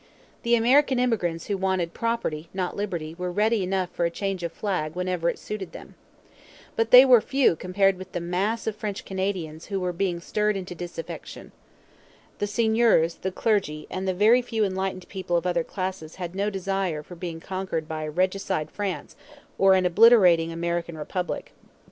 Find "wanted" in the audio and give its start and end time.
1.59-1.93